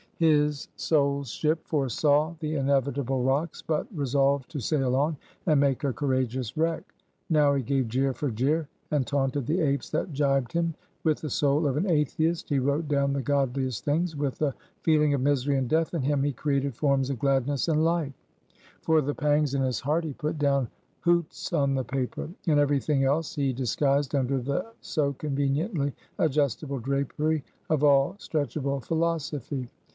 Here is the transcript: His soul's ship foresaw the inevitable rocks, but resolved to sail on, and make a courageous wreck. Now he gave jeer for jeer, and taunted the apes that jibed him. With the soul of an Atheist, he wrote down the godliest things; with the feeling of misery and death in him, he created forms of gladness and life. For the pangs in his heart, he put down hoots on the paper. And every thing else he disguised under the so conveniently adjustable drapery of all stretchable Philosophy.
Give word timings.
His 0.17 0.67
soul's 0.75 1.29
ship 1.31 1.65
foresaw 1.65 2.35
the 2.39 2.55
inevitable 2.55 3.23
rocks, 3.23 3.63
but 3.63 3.87
resolved 3.95 4.49
to 4.51 4.59
sail 4.59 4.95
on, 4.95 5.17
and 5.47 5.59
make 5.59 5.83
a 5.83 5.93
courageous 5.93 6.55
wreck. 6.55 6.93
Now 7.29 7.53
he 7.55 7.63
gave 7.63 7.87
jeer 7.87 8.13
for 8.13 8.29
jeer, 8.29 8.67
and 8.91 9.05
taunted 9.05 9.45
the 9.47 9.59
apes 9.61 9.89
that 9.91 10.11
jibed 10.13 10.53
him. 10.53 10.75
With 11.03 11.21
the 11.21 11.29
soul 11.29 11.67
of 11.67 11.77
an 11.77 11.89
Atheist, 11.89 12.49
he 12.49 12.59
wrote 12.59 12.87
down 12.87 13.13
the 13.13 13.21
godliest 13.21 13.83
things; 13.83 14.15
with 14.15 14.37
the 14.37 14.53
feeling 14.81 15.13
of 15.15 15.21
misery 15.21 15.55
and 15.57 15.67
death 15.69 15.93
in 15.95 16.01
him, 16.03 16.21
he 16.23 16.33
created 16.33 16.75
forms 16.75 17.09
of 17.11 17.19
gladness 17.19 17.67
and 17.67 17.83
life. 17.83 18.13
For 18.81 19.01
the 19.01 19.15
pangs 19.15 19.55
in 19.55 19.63
his 19.63 19.79
heart, 19.79 20.03
he 20.03 20.13
put 20.13 20.37
down 20.37 20.67
hoots 21.01 21.51
on 21.53 21.73
the 21.75 21.83
paper. 21.83 22.29
And 22.47 22.59
every 22.59 22.79
thing 22.79 23.03
else 23.03 23.33
he 23.33 23.53
disguised 23.53 24.15
under 24.15 24.39
the 24.39 24.65
so 24.81 25.13
conveniently 25.13 25.93
adjustable 26.17 26.79
drapery 26.79 27.43
of 27.71 27.83
all 27.83 28.15
stretchable 28.19 28.83
Philosophy. 28.83 29.69